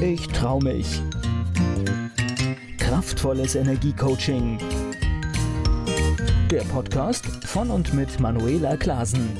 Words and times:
Ich 0.00 0.28
trau 0.28 0.58
mich. 0.60 1.00
Kraftvolles 2.78 3.54
Energiecoaching. 3.54 4.58
Der 6.50 6.60
Podcast 6.64 7.24
von 7.46 7.70
und 7.70 7.94
mit 7.94 8.20
Manuela 8.20 8.76
Klasen. 8.76 9.34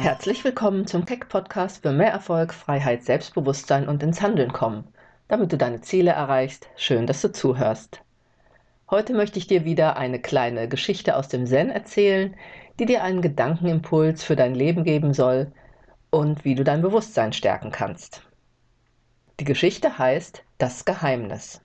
Herzlich 0.00 0.42
willkommen 0.42 0.86
zum 0.86 1.04
Tech 1.04 1.28
Podcast 1.28 1.82
für 1.82 1.92
mehr 1.92 2.10
Erfolg, 2.10 2.54
Freiheit, 2.54 3.04
Selbstbewusstsein 3.04 3.88
und 3.88 4.02
ins 4.02 4.22
Handeln 4.22 4.52
kommen. 4.54 4.84
Damit 5.28 5.52
du 5.52 5.58
deine 5.58 5.82
Ziele 5.82 6.12
erreichst, 6.12 6.66
schön, 6.76 7.06
dass 7.06 7.20
du 7.20 7.30
zuhörst. 7.30 8.00
Heute 8.90 9.12
möchte 9.12 9.38
ich 9.38 9.48
dir 9.48 9.66
wieder 9.66 9.98
eine 9.98 10.18
kleine 10.18 10.66
Geschichte 10.68 11.14
aus 11.14 11.28
dem 11.28 11.44
Zen 11.44 11.68
erzählen, 11.68 12.34
die 12.78 12.86
dir 12.86 13.02
einen 13.04 13.20
Gedankenimpuls 13.20 14.24
für 14.24 14.34
dein 14.34 14.54
Leben 14.54 14.84
geben 14.84 15.12
soll 15.12 15.52
und 16.08 16.46
wie 16.46 16.54
du 16.54 16.64
dein 16.64 16.80
Bewusstsein 16.80 17.34
stärken 17.34 17.70
kannst. 17.70 18.27
Die 19.40 19.44
Geschichte 19.44 19.98
heißt 19.98 20.42
Das 20.58 20.84
Geheimnis. 20.84 21.60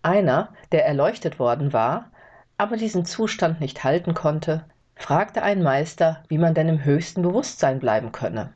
Einer, 0.00 0.54
der 0.72 0.86
erleuchtet 0.86 1.38
worden 1.38 1.74
war, 1.74 2.10
aber 2.56 2.78
diesen 2.78 3.04
Zustand 3.04 3.60
nicht 3.60 3.84
halten 3.84 4.14
konnte, 4.14 4.64
fragte 4.96 5.42
einen 5.42 5.62
Meister, 5.62 6.22
wie 6.28 6.38
man 6.38 6.54
denn 6.54 6.68
im 6.68 6.82
höchsten 6.82 7.20
Bewusstsein 7.20 7.78
bleiben 7.78 8.10
könne. 8.10 8.54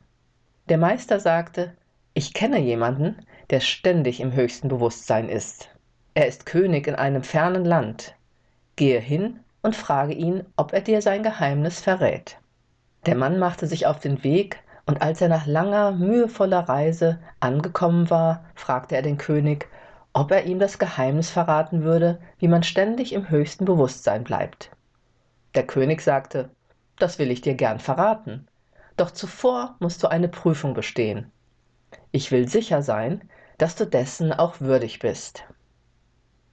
Der 0.67 0.79
Meister 0.79 1.19
sagte, 1.19 1.73
ich 2.15 2.33
kenne 2.33 2.59
jemanden, 2.59 3.23
der 3.51 3.59
ständig 3.59 4.19
im 4.19 4.33
höchsten 4.33 4.67
Bewusstsein 4.67 5.29
ist. 5.29 5.69
Er 6.15 6.25
ist 6.27 6.47
König 6.47 6.87
in 6.87 6.95
einem 6.95 7.21
fernen 7.21 7.65
Land. 7.65 8.15
Gehe 8.75 8.99
hin 8.99 9.41
und 9.61 9.75
frage 9.75 10.13
ihn, 10.13 10.43
ob 10.55 10.73
er 10.73 10.81
dir 10.81 11.03
sein 11.03 11.21
Geheimnis 11.21 11.81
verrät. 11.81 12.39
Der 13.05 13.15
Mann 13.15 13.37
machte 13.37 13.67
sich 13.67 13.85
auf 13.85 13.99
den 13.99 14.23
Weg, 14.23 14.57
und 14.87 15.01
als 15.01 15.19
er 15.21 15.27
nach 15.27 15.45
langer, 15.45 15.91
mühevoller 15.91 16.61
Reise 16.61 17.19
angekommen 17.41 18.09
war, 18.09 18.45
fragte 18.55 18.95
er 18.95 19.01
den 19.01 19.17
König, 19.17 19.67
ob 20.13 20.31
er 20.31 20.45
ihm 20.45 20.59
das 20.59 20.79
Geheimnis 20.79 21.29
verraten 21.29 21.83
würde, 21.83 22.19
wie 22.39 22.47
man 22.47 22.63
ständig 22.63 23.13
im 23.13 23.29
höchsten 23.29 23.65
Bewusstsein 23.65 24.23
bleibt. 24.23 24.71
Der 25.55 25.67
König 25.67 26.01
sagte, 26.01 26.49
das 26.97 27.19
will 27.19 27.31
ich 27.31 27.41
dir 27.41 27.53
gern 27.53 27.79
verraten, 27.79 28.47
doch 28.95 29.11
zuvor 29.11 29.75
musst 29.79 30.01
du 30.01 30.07
eine 30.07 30.29
Prüfung 30.29 30.73
bestehen. 30.73 31.31
Ich 32.11 32.31
will 32.31 32.47
sicher 32.47 32.81
sein, 32.81 33.29
dass 33.57 33.75
du 33.75 33.85
dessen 33.85 34.31
auch 34.31 34.61
würdig 34.61 34.99
bist. 34.99 35.43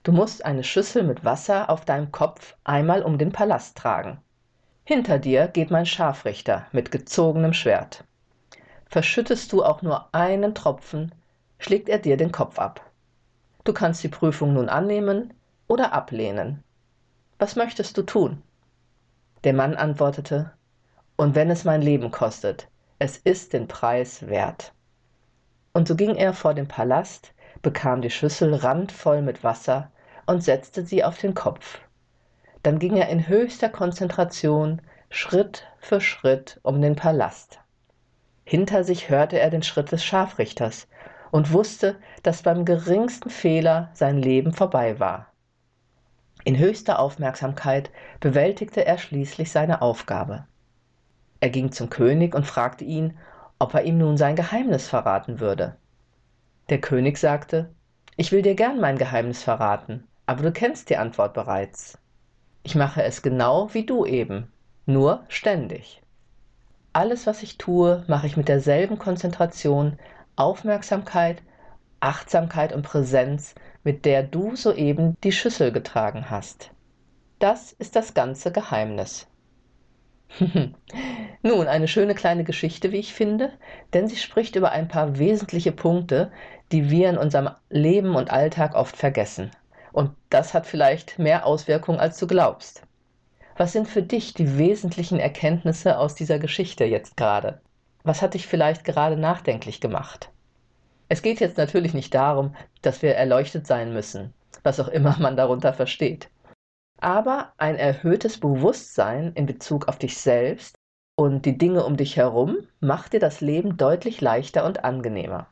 Du 0.02 0.10
musst 0.12 0.44
eine 0.44 0.64
Schüssel 0.64 1.04
mit 1.04 1.24
Wasser 1.24 1.70
auf 1.70 1.84
deinem 1.84 2.10
Kopf 2.12 2.56
einmal 2.64 3.02
um 3.02 3.16
den 3.16 3.32
Palast 3.32 3.78
tragen. 3.78 4.18
Hinter 4.84 5.18
dir 5.18 5.46
geht 5.48 5.70
mein 5.70 5.86
Scharfrichter 5.86 6.66
mit 6.72 6.90
gezogenem 6.90 7.54
Schwert. 7.54 8.04
Verschüttest 8.94 9.52
du 9.52 9.64
auch 9.64 9.82
nur 9.82 10.14
einen 10.14 10.54
Tropfen, 10.54 11.12
schlägt 11.58 11.88
er 11.88 11.98
dir 11.98 12.16
den 12.16 12.30
Kopf 12.30 12.60
ab. 12.60 12.92
Du 13.64 13.72
kannst 13.72 14.04
die 14.04 14.08
Prüfung 14.08 14.54
nun 14.54 14.68
annehmen 14.68 15.34
oder 15.66 15.92
ablehnen. 15.92 16.62
Was 17.40 17.56
möchtest 17.56 17.96
du 17.96 18.02
tun? 18.02 18.40
Der 19.42 19.52
Mann 19.52 19.74
antwortete, 19.74 20.52
und 21.16 21.34
wenn 21.34 21.50
es 21.50 21.64
mein 21.64 21.82
Leben 21.82 22.12
kostet, 22.12 22.68
es 23.00 23.16
ist 23.16 23.52
den 23.52 23.66
Preis 23.66 24.28
wert. 24.28 24.72
Und 25.72 25.88
so 25.88 25.96
ging 25.96 26.14
er 26.14 26.32
vor 26.32 26.54
den 26.54 26.68
Palast, 26.68 27.34
bekam 27.62 28.00
die 28.00 28.10
Schüssel 28.10 28.54
randvoll 28.54 29.22
mit 29.22 29.42
Wasser 29.42 29.90
und 30.26 30.44
setzte 30.44 30.86
sie 30.86 31.02
auf 31.02 31.18
den 31.18 31.34
Kopf. 31.34 31.80
Dann 32.62 32.78
ging 32.78 32.96
er 32.96 33.08
in 33.08 33.26
höchster 33.26 33.70
Konzentration 33.70 34.80
Schritt 35.10 35.66
für 35.80 36.00
Schritt 36.00 36.60
um 36.62 36.80
den 36.80 36.94
Palast. 36.94 37.58
Hinter 38.44 38.84
sich 38.84 39.08
hörte 39.08 39.38
er 39.38 39.50
den 39.50 39.62
Schritt 39.62 39.90
des 39.92 40.04
Scharfrichters 40.04 40.86
und 41.30 41.52
wusste, 41.52 41.96
dass 42.22 42.42
beim 42.42 42.64
geringsten 42.64 43.30
Fehler 43.30 43.90
sein 43.94 44.18
Leben 44.18 44.52
vorbei 44.52 45.00
war. 45.00 45.32
In 46.44 46.58
höchster 46.58 46.98
Aufmerksamkeit 46.98 47.90
bewältigte 48.20 48.84
er 48.84 48.98
schließlich 48.98 49.50
seine 49.50 49.80
Aufgabe. 49.80 50.46
Er 51.40 51.48
ging 51.48 51.72
zum 51.72 51.88
König 51.88 52.34
und 52.34 52.46
fragte 52.46 52.84
ihn, 52.84 53.18
ob 53.58 53.74
er 53.74 53.84
ihm 53.84 53.98
nun 53.98 54.16
sein 54.16 54.36
Geheimnis 54.36 54.88
verraten 54.88 55.40
würde. 55.40 55.76
Der 56.68 56.80
König 56.80 57.16
sagte, 57.18 57.74
ich 58.16 58.30
will 58.30 58.42
dir 58.42 58.54
gern 58.54 58.78
mein 58.78 58.98
Geheimnis 58.98 59.42
verraten, 59.42 60.06
aber 60.26 60.42
du 60.42 60.52
kennst 60.52 60.90
die 60.90 60.98
Antwort 60.98 61.34
bereits. 61.34 61.98
Ich 62.62 62.74
mache 62.74 63.02
es 63.02 63.22
genau 63.22 63.72
wie 63.72 63.84
du 63.84 64.06
eben, 64.06 64.52
nur 64.86 65.24
ständig. 65.28 66.03
Alles, 66.94 67.26
was 67.26 67.42
ich 67.42 67.58
tue, 67.58 68.04
mache 68.06 68.28
ich 68.28 68.36
mit 68.36 68.46
derselben 68.46 68.98
Konzentration, 68.98 69.98
Aufmerksamkeit, 70.36 71.42
Achtsamkeit 71.98 72.72
und 72.72 72.82
Präsenz, 72.82 73.56
mit 73.82 74.04
der 74.04 74.22
du 74.22 74.54
soeben 74.54 75.16
die 75.24 75.32
Schüssel 75.32 75.72
getragen 75.72 76.30
hast. 76.30 76.70
Das 77.40 77.72
ist 77.72 77.96
das 77.96 78.14
ganze 78.14 78.52
Geheimnis. 78.52 79.26
Nun, 81.42 81.66
eine 81.66 81.88
schöne 81.88 82.14
kleine 82.14 82.44
Geschichte, 82.44 82.92
wie 82.92 82.98
ich 82.98 83.12
finde, 83.12 83.50
denn 83.92 84.06
sie 84.06 84.16
spricht 84.16 84.54
über 84.54 84.70
ein 84.70 84.86
paar 84.86 85.18
wesentliche 85.18 85.72
Punkte, 85.72 86.30
die 86.70 86.90
wir 86.90 87.10
in 87.10 87.18
unserem 87.18 87.50
Leben 87.70 88.14
und 88.14 88.30
Alltag 88.30 88.76
oft 88.76 88.96
vergessen. 88.96 89.50
Und 89.92 90.12
das 90.30 90.54
hat 90.54 90.66
vielleicht 90.66 91.18
mehr 91.18 91.44
Auswirkungen, 91.44 91.98
als 91.98 92.20
du 92.20 92.28
glaubst. 92.28 92.82
Was 93.56 93.72
sind 93.72 93.86
für 93.86 94.02
dich 94.02 94.34
die 94.34 94.58
wesentlichen 94.58 95.20
Erkenntnisse 95.20 95.98
aus 95.98 96.16
dieser 96.16 96.40
Geschichte 96.40 96.84
jetzt 96.84 97.16
gerade? 97.16 97.60
Was 98.02 98.20
hat 98.20 98.34
dich 98.34 98.48
vielleicht 98.48 98.84
gerade 98.84 99.16
nachdenklich 99.16 99.80
gemacht? 99.80 100.30
Es 101.08 101.22
geht 101.22 101.38
jetzt 101.38 101.56
natürlich 101.56 101.94
nicht 101.94 102.14
darum, 102.14 102.56
dass 102.82 103.02
wir 103.02 103.14
erleuchtet 103.14 103.66
sein 103.66 103.92
müssen, 103.92 104.32
was 104.62 104.80
auch 104.80 104.88
immer 104.88 105.16
man 105.20 105.36
darunter 105.36 105.72
versteht. 105.72 106.28
Aber 107.00 107.52
ein 107.56 107.76
erhöhtes 107.76 108.40
Bewusstsein 108.40 109.32
in 109.34 109.46
Bezug 109.46 109.86
auf 109.88 109.98
dich 109.98 110.18
selbst 110.18 110.74
und 111.16 111.46
die 111.46 111.56
Dinge 111.56 111.84
um 111.84 111.96
dich 111.96 112.16
herum 112.16 112.56
macht 112.80 113.12
dir 113.12 113.20
das 113.20 113.40
Leben 113.40 113.76
deutlich 113.76 114.20
leichter 114.20 114.64
und 114.64 114.84
angenehmer. 114.84 115.46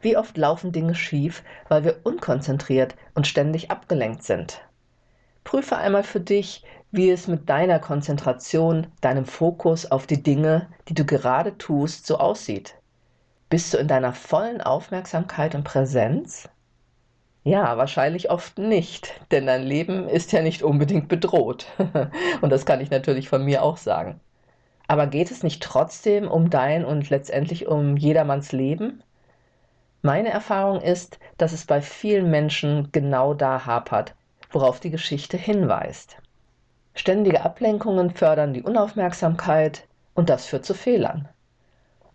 Wie 0.00 0.16
oft 0.16 0.36
laufen 0.36 0.72
Dinge 0.72 0.94
schief, 0.94 1.44
weil 1.68 1.84
wir 1.84 2.00
unkonzentriert 2.02 2.96
und 3.14 3.26
ständig 3.26 3.70
abgelenkt 3.70 4.24
sind? 4.24 4.62
Prüfe 5.44 5.76
einmal 5.76 6.02
für 6.02 6.20
dich, 6.20 6.64
wie 6.92 7.10
es 7.10 7.26
mit 7.28 7.48
deiner 7.48 7.78
Konzentration, 7.78 8.86
deinem 9.00 9.26
Fokus 9.26 9.90
auf 9.90 10.06
die 10.06 10.22
Dinge, 10.22 10.68
die 10.88 10.94
du 10.94 11.04
gerade 11.04 11.58
tust, 11.58 12.06
so 12.06 12.18
aussieht. 12.18 12.76
Bist 13.48 13.74
du 13.74 13.78
in 13.78 13.88
deiner 13.88 14.12
vollen 14.12 14.60
Aufmerksamkeit 14.60 15.54
und 15.54 15.64
Präsenz? 15.64 16.48
Ja, 17.44 17.76
wahrscheinlich 17.76 18.30
oft 18.30 18.58
nicht, 18.58 19.20
denn 19.30 19.46
dein 19.46 19.62
Leben 19.62 20.08
ist 20.08 20.32
ja 20.32 20.42
nicht 20.42 20.64
unbedingt 20.64 21.06
bedroht. 21.06 21.66
und 22.40 22.50
das 22.50 22.66
kann 22.66 22.80
ich 22.80 22.90
natürlich 22.90 23.28
von 23.28 23.44
mir 23.44 23.62
auch 23.62 23.76
sagen. 23.76 24.20
Aber 24.88 25.06
geht 25.06 25.30
es 25.30 25.42
nicht 25.42 25.62
trotzdem 25.62 26.28
um 26.28 26.50
dein 26.50 26.84
und 26.84 27.08
letztendlich 27.10 27.68
um 27.68 27.96
jedermanns 27.96 28.52
Leben? 28.52 29.02
Meine 30.02 30.30
Erfahrung 30.30 30.80
ist, 30.80 31.18
dass 31.38 31.52
es 31.52 31.66
bei 31.66 31.80
vielen 31.80 32.30
Menschen 32.30 32.90
genau 32.92 33.34
da 33.34 33.66
hapert, 33.66 34.14
worauf 34.50 34.80
die 34.80 34.90
Geschichte 34.90 35.36
hinweist. 35.36 36.16
Ständige 36.98 37.44
Ablenkungen 37.44 38.10
fördern 38.10 38.54
die 38.54 38.62
Unaufmerksamkeit 38.62 39.86
und 40.14 40.30
das 40.30 40.46
führt 40.46 40.64
zu 40.64 40.72
Fehlern. 40.72 41.28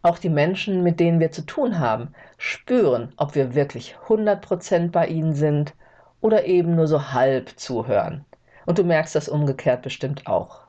Auch 0.02 0.18
die 0.18 0.30
Menschen, 0.30 0.82
mit 0.82 1.00
denen 1.00 1.20
wir 1.20 1.32
zu 1.32 1.46
tun 1.46 1.78
haben, 1.78 2.16
spüren, 2.40 3.14
ob 3.16 3.36
wir 3.36 3.54
wirklich 3.54 3.96
100% 4.08 4.90
bei 4.90 5.06
ihnen 5.06 5.36
sind 5.36 5.76
oder 6.20 6.46
eben 6.46 6.76
nur 6.76 6.88
so 6.88 7.14
halb 7.14 7.60
zuhören. 7.60 8.26
Und 8.66 8.80
du 8.80 8.84
merkst 8.84 9.14
das 9.14 9.30
umgekehrt 9.30 9.84
bestimmt 9.84 10.26
auch. 10.26 10.62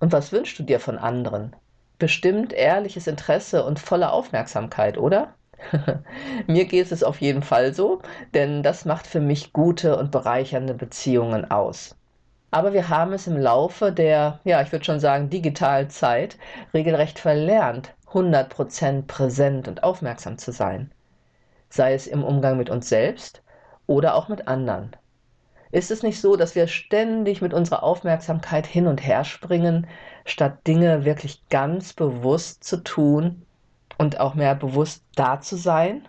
Und 0.00 0.12
was 0.12 0.32
wünschst 0.32 0.58
du 0.58 0.64
dir 0.64 0.80
von 0.80 0.98
anderen? 0.98 1.54
Bestimmt 2.00 2.52
ehrliches 2.52 3.06
Interesse 3.06 3.64
und 3.64 3.78
volle 3.78 4.10
Aufmerksamkeit, 4.10 4.98
oder? 4.98 5.32
Mir 6.48 6.64
geht 6.64 6.90
es 6.90 7.04
auf 7.04 7.20
jeden 7.20 7.44
Fall 7.44 7.72
so, 7.72 8.02
denn 8.34 8.64
das 8.64 8.84
macht 8.84 9.06
für 9.06 9.20
mich 9.20 9.52
gute 9.52 9.96
und 9.96 10.10
bereichernde 10.10 10.74
Beziehungen 10.74 11.48
aus. 11.48 11.94
Aber 12.52 12.74
wir 12.74 12.90
haben 12.90 13.14
es 13.14 13.26
im 13.26 13.38
Laufe 13.38 13.92
der, 13.92 14.38
ja, 14.44 14.60
ich 14.60 14.70
würde 14.72 14.84
schon 14.84 15.00
sagen, 15.00 15.30
digitalen 15.30 15.88
Zeit 15.88 16.36
regelrecht 16.74 17.18
verlernt, 17.18 17.94
100% 18.12 19.06
präsent 19.06 19.68
und 19.68 19.82
aufmerksam 19.82 20.36
zu 20.36 20.52
sein. 20.52 20.92
Sei 21.70 21.94
es 21.94 22.06
im 22.06 22.22
Umgang 22.22 22.58
mit 22.58 22.68
uns 22.68 22.90
selbst 22.90 23.42
oder 23.86 24.14
auch 24.14 24.28
mit 24.28 24.48
anderen. 24.48 24.94
Ist 25.70 25.90
es 25.90 26.02
nicht 26.02 26.20
so, 26.20 26.36
dass 26.36 26.54
wir 26.54 26.66
ständig 26.66 27.40
mit 27.40 27.54
unserer 27.54 27.82
Aufmerksamkeit 27.82 28.66
hin 28.66 28.86
und 28.86 28.98
her 28.98 29.24
springen, 29.24 29.86
statt 30.26 30.66
Dinge 30.66 31.06
wirklich 31.06 31.48
ganz 31.48 31.94
bewusst 31.94 32.64
zu 32.64 32.84
tun 32.84 33.46
und 33.96 34.20
auch 34.20 34.34
mehr 34.34 34.54
bewusst 34.54 35.06
da 35.16 35.40
zu 35.40 35.56
sein. 35.56 36.06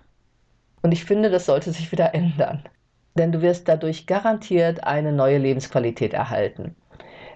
Und 0.81 0.91
ich 0.91 1.05
finde, 1.05 1.29
das 1.29 1.45
sollte 1.45 1.71
sich 1.71 1.93
wieder 1.93 2.13
ändern. 2.13 2.67
Denn 3.15 3.31
du 3.31 3.41
wirst 3.41 3.67
dadurch 3.67 4.07
garantiert 4.07 4.83
eine 4.83 5.11
neue 5.11 5.37
Lebensqualität 5.37 6.13
erhalten. 6.13 6.75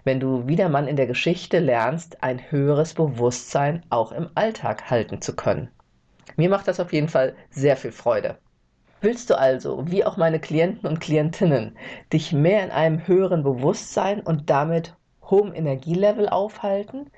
Wenn 0.03 0.19
du 0.19 0.47
wie 0.47 0.55
der 0.55 0.69
Mann 0.69 0.87
in 0.87 0.95
der 0.95 1.07
Geschichte 1.07 1.59
lernst, 1.59 2.23
ein 2.23 2.39
höheres 2.49 2.93
Bewusstsein 2.93 3.83
auch 3.89 4.11
im 4.11 4.29
Alltag 4.35 4.89
halten 4.89 5.21
zu 5.21 5.35
können. 5.35 5.69
Mir 6.35 6.49
macht 6.49 6.67
das 6.67 6.79
auf 6.79 6.93
jeden 6.93 7.09
Fall 7.09 7.35
sehr 7.49 7.77
viel 7.77 7.91
Freude. 7.91 8.37
Willst 9.01 9.29
du 9.29 9.37
also, 9.37 9.83
wie 9.91 10.03
auch 10.03 10.17
meine 10.17 10.39
Klienten 10.39 10.89
und 10.89 10.99
Klientinnen, 10.99 11.77
dich 12.11 12.33
mehr 12.33 12.63
in 12.63 12.71
einem 12.71 13.05
höheren 13.05 13.43
Bewusstsein 13.43 14.21
und 14.21 14.49
damit 14.49 14.95
hohem 15.29 15.53
Energielevel 15.53 16.27
aufhalten, 16.29 17.11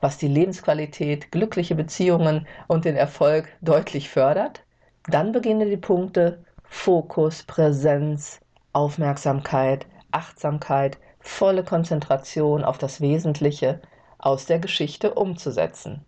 was 0.00 0.18
die 0.18 0.28
Lebensqualität, 0.28 1.30
glückliche 1.30 1.74
Beziehungen 1.74 2.46
und 2.66 2.84
den 2.84 2.96
Erfolg 2.96 3.48
deutlich 3.60 4.08
fördert? 4.08 4.64
Dann 5.08 5.32
beginne 5.32 5.66
die 5.66 5.76
Punkte 5.76 6.44
Fokus, 6.72 7.42
Präsenz, 7.42 8.40
Aufmerksamkeit, 8.72 9.86
Achtsamkeit, 10.12 10.96
volle 11.18 11.62
Konzentration 11.62 12.64
auf 12.64 12.78
das 12.78 13.02
Wesentliche 13.02 13.82
aus 14.18 14.46
der 14.46 14.60
Geschichte 14.60 15.12
umzusetzen. 15.12 16.06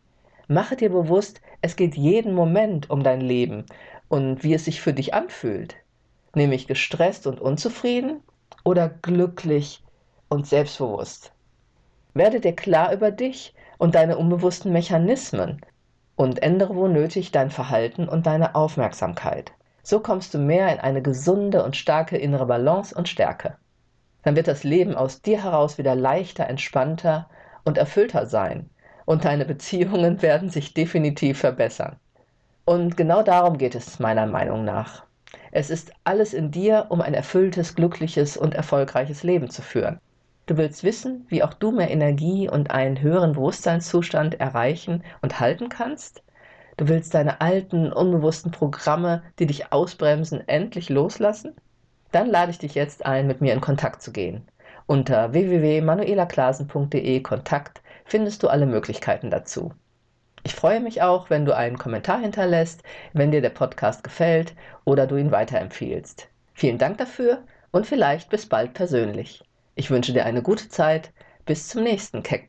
Mache 0.49 0.77
dir 0.77 0.89
bewusst, 0.89 1.43
es 1.61 1.77
geht 1.77 1.97
jeden 1.97 2.35
Moment 2.35 2.89
um 2.89 3.03
dein 3.03 3.21
Leben 3.21 3.67
und 4.09 4.45
wie 4.45 4.55
es 4.55 4.65
sich 4.65 4.81
für 4.81 4.95
dich 4.95 5.13
anfühlt. 5.13 5.75
Nämlich 6.35 6.69
gestresst 6.69 7.27
und 7.27 7.41
unzufrieden 7.41 8.23
oder 8.65 8.89
glücklich 8.89 9.83
und 10.31 10.47
selbstbewusst. 10.47 11.33
Werde 12.15 12.41
dir 12.41 12.55
klar 12.55 12.95
über 12.95 13.11
dich 13.11 13.53
und 13.77 13.95
deine 13.95 14.17
unbewussten 14.17 14.73
Mechanismen 14.73 15.61
und 16.17 16.43
ändere 16.43 16.77
wo 16.77 16.89
nötig 16.89 17.31
dein 17.31 17.51
Verhalten 17.51 18.09
und 18.09 18.27
deine 18.27 18.55
Aufmerksamkeit. 18.55 19.53
So 19.83 20.01
kommst 20.01 20.33
du 20.35 20.39
mehr 20.39 20.73
in 20.73 20.81
eine 20.81 21.03
gesunde 21.03 21.65
und 21.65 21.77
starke 21.77 22.17
innere 22.17 22.47
Balance 22.47 22.95
und 22.95 23.09
Stärke. 23.09 23.57
Dann 24.23 24.37
wird 24.37 24.49
das 24.49 24.63
Leben 24.63 24.95
aus 24.95 25.23
dir 25.23 25.43
heraus 25.43 25.79
wieder 25.79 25.95
leichter, 25.95 26.47
entspannter 26.47 27.29
und 27.65 27.79
erfüllter 27.79 28.27
sein 28.27 28.71
und 29.05 29.25
deine 29.25 29.45
Beziehungen 29.45 30.23
werden 30.23 30.51
sich 30.51 30.75
definitiv 30.75 31.41
verbessern. 31.41 31.97
Und 32.65 32.97
genau 32.97 33.23
darum 33.23 33.59
geht 33.59 33.75
es 33.75 33.99
meiner 33.99 34.27
Meinung 34.27 34.65
nach. 34.65 35.05
Es 35.51 35.69
ist 35.69 35.93
alles 36.05 36.33
in 36.33 36.51
dir, 36.51 36.87
um 36.91 37.01
ein 37.01 37.15
erfülltes, 37.15 37.75
glückliches 37.75 38.37
und 38.37 38.55
erfolgreiches 38.55 39.23
Leben 39.23 39.51
zu 39.51 39.63
führen. 39.63 39.99
Du 40.47 40.57
willst 40.57 40.85
wissen, 40.85 41.27
wie 41.29 41.43
auch 41.43 41.55
du 41.55 41.73
mehr 41.73 41.91
Energie 41.91 42.49
und 42.49 42.71
einen 42.71 43.01
höheren 43.01 43.33
Bewusstseinszustand 43.33 44.41
erreichen 44.41 45.03
und 45.21 45.41
halten 45.41 45.69
kannst? 45.69 46.23
Du 46.77 46.89
willst 46.89 47.15
deine 47.15 47.41
alten, 47.41 47.93
unbewussten 47.93 48.51
Programme, 48.51 49.23
die 49.39 49.47
dich 49.47 49.73
ausbremsen, 49.73 50.47
endlich 50.49 50.89
loslassen? 50.89 51.55
Dann 52.13 52.29
lade 52.29 52.51
ich 52.51 52.59
dich 52.59 52.75
jetzt 52.75 53.05
ein, 53.07 53.27
mit 53.27 53.41
mir 53.41 53.53
in 53.53 53.61
Kontakt 53.61 54.03
zu 54.03 54.13
gehen. 54.13 54.47
Unter 54.87 55.33
www.manuelaklasen.de 55.33 57.21
Kontakt 57.21 57.83
findest 58.05 58.43
du 58.43 58.49
alle 58.49 58.67
Möglichkeiten 58.67 59.31
dazu. 59.31 59.73
Ich 60.45 60.55
freue 60.55 60.81
mich 60.81 61.03
auch, 61.03 61.31
wenn 61.31 61.45
du 61.45 61.55
einen 61.55 61.79
Kommentar 61.79 62.19
hinterlässt, 62.19 62.83
wenn 63.13 63.31
dir 63.31 63.41
der 63.41 63.51
Podcast 63.51 64.03
gefällt 64.03 64.55
oder 64.85 65.07
du 65.07 65.17
ihn 65.17 65.31
weiterempfiehlst. 65.31 66.29
Vielen 66.53 66.79
Dank 66.79 66.99
dafür 66.99 67.45
und 67.71 67.87
vielleicht 67.87 68.29
bis 68.31 68.47
bald 68.47 68.75
persönlich. 68.75 69.43
Ich 69.75 69.91
wünsche 69.91 70.13
dir 70.13 70.27
eine 70.27 70.43
gute 70.43 70.69
Zeit. 70.69 71.13
Bis 71.45 71.69
zum 71.69 71.83
nächsten 71.83 72.23
Keck 72.23 72.49